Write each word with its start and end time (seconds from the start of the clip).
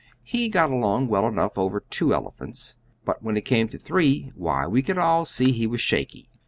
He 0.23 0.49
got 0.49 0.71
along 0.71 1.09
well 1.09 1.27
enough 1.27 1.59
over 1.59 1.79
two 1.81 2.11
elephants, 2.11 2.75
but 3.05 3.21
when 3.21 3.37
it 3.37 3.45
came 3.45 3.69
to 3.69 3.77
three, 3.77 4.31
why, 4.33 4.65
we 4.65 4.81
could 4.81 4.97
all 4.97 5.25
see 5.25 5.51
he 5.51 5.67
was 5.67 5.79
shaky. 5.81 6.27